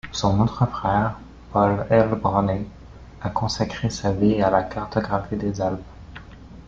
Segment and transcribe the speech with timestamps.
[0.11, 1.19] Son autre frère,
[1.53, 2.65] Paul Helbronner
[3.21, 5.79] a consacré sa vie à la cartographie des Alpes.